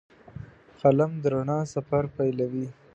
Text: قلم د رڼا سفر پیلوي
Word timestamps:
قلم 0.81 1.11
د 1.21 1.23
رڼا 1.33 1.59
سفر 1.73 2.03
پیلوي 2.15 2.67